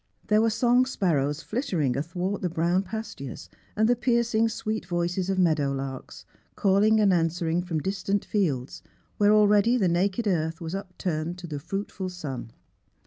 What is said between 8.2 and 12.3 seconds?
fields, where already the naked earth was upturned to the fruitful